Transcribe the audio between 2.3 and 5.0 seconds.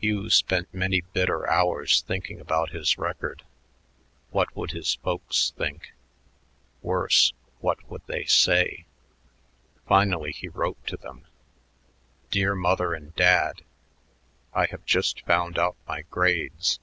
about his record. What would his